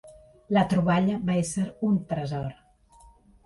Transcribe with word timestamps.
La 0.57 0.63
troballa 0.71 1.19
va 1.29 1.37
ésser 1.43 1.67
un 1.91 2.03
tresor 2.15 2.51